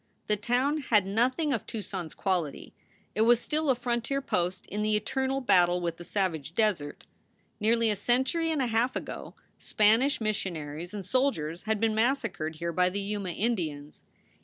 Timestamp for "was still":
3.21-3.69